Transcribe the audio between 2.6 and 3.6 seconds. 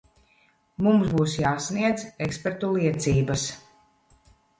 liecības.